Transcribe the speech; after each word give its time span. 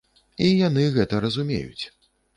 І 0.45 0.47
яны 0.67 0.87
гэта 0.95 1.19
разумеюць. 1.27 1.83